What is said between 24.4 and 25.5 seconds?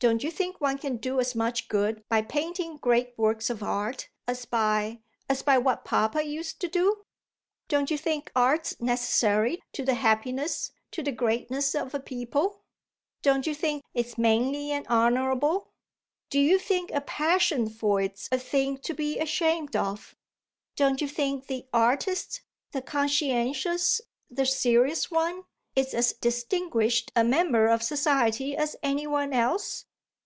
serious one